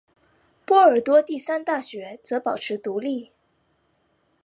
[0.65, 3.31] 波尔多第三大学则保持独立。